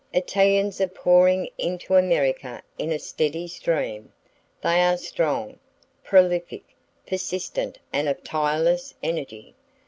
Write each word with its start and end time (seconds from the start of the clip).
Italians 0.15 0.81
are 0.81 0.87
pouring 0.87 1.47
into 1.59 1.93
America 1.93 2.63
in 2.79 2.91
a 2.91 2.97
steady 2.97 3.47
stream. 3.47 4.11
They 4.63 4.81
are 4.81 4.97
strong, 4.97 5.59
prolific, 6.03 6.63
persistent 7.05 7.77
and 7.93 8.09
of 8.09 8.23
tireless 8.23 8.95
energy. 9.03 9.53